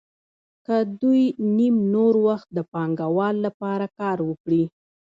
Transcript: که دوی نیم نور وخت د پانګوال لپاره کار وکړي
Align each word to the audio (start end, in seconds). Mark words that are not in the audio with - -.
که 0.65 0.75
دوی 1.01 1.23
نیم 1.57 1.75
نور 1.93 2.13
وخت 2.27 2.47
د 2.53 2.59
پانګوال 2.71 3.35
لپاره 3.45 3.85
کار 3.99 4.17
وکړي 4.29 4.63